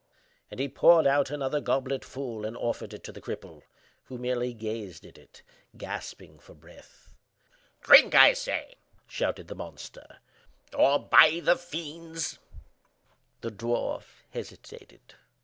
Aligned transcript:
and 0.49 0.59
he 0.59 0.67
poured 0.67 1.05
out 1.05 1.29
another 1.29 1.61
goblet 1.61 2.03
full 2.03 2.43
and 2.43 2.57
offered 2.57 2.91
it 2.91 3.03
to 3.03 3.11
the 3.11 3.21
cripple, 3.21 3.61
who 4.05 4.17
merely 4.17 4.51
gazed 4.51 5.05
at 5.05 5.15
it, 5.15 5.43
gasping 5.77 6.39
for 6.39 6.55
breath. 6.55 7.13
"Drink, 7.81 8.15
I 8.15 8.33
say!" 8.33 8.77
shouted 9.07 9.47
the 9.47 9.53
monster, 9.53 10.17
"or 10.75 10.97
by 10.97 11.39
the 11.43 11.55
fiends—" 11.55 12.39
The 13.41 13.51
dwarf 13.51 14.23
hesitated. 14.31 15.13